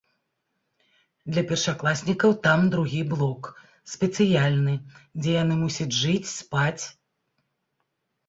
Для 1.33 1.41
першакласнікаў 1.49 2.31
там 2.47 2.59
другі 2.75 3.01
блок, 3.11 3.43
спецыяльны, 3.93 4.73
дзе 5.25 5.31
яны 5.43 5.55
мусяць 5.63 5.97
жыць, 6.01 6.31
спаць. 6.39 6.83